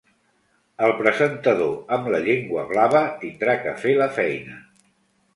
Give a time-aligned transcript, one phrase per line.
[0.85, 4.57] El presentador amb la llengua blava tindrà que fer la feina.